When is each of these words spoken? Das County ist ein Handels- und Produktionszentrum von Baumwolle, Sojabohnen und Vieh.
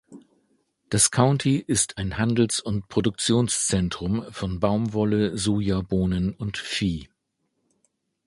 Das 0.89 1.11
County 1.11 1.57
ist 1.57 1.99
ein 1.99 2.17
Handels- 2.17 2.59
und 2.59 2.87
Produktionszentrum 2.87 4.25
von 4.31 4.59
Baumwolle, 4.59 5.37
Sojabohnen 5.37 6.33
und 6.33 6.57
Vieh. 6.57 7.07